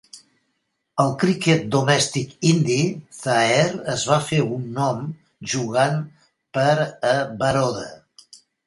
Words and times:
Al 1.03 1.11
cricket 1.23 1.67
domèstic 1.75 2.33
indi, 2.53 2.79
Zaheer 3.19 3.69
es 3.99 4.09
va 4.13 4.19
fer 4.31 4.43
un 4.59 4.67
nom 4.81 5.07
jugant 5.55 6.05
per 6.59 6.69
a 7.17 7.19
Baroda. 7.45 7.91